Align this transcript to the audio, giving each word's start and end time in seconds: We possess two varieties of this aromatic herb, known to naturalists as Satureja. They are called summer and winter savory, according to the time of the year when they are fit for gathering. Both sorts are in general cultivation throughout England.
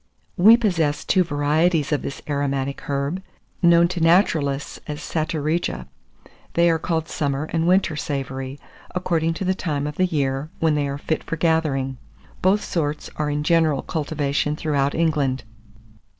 We 0.35 0.57
possess 0.57 1.05
two 1.05 1.23
varieties 1.23 1.91
of 1.91 2.01
this 2.01 2.23
aromatic 2.27 2.89
herb, 2.89 3.21
known 3.61 3.87
to 3.89 3.99
naturalists 4.01 4.79
as 4.87 4.99
Satureja. 4.99 5.85
They 6.55 6.71
are 6.71 6.79
called 6.79 7.07
summer 7.07 7.43
and 7.53 7.67
winter 7.67 7.95
savory, 7.95 8.59
according 8.95 9.35
to 9.35 9.45
the 9.45 9.53
time 9.53 9.85
of 9.85 9.97
the 9.97 10.07
year 10.07 10.49
when 10.57 10.73
they 10.73 10.87
are 10.87 10.97
fit 10.97 11.23
for 11.23 11.35
gathering. 11.35 11.99
Both 12.41 12.63
sorts 12.63 13.11
are 13.17 13.29
in 13.29 13.43
general 13.43 13.83
cultivation 13.83 14.55
throughout 14.55 14.95
England. 14.95 15.43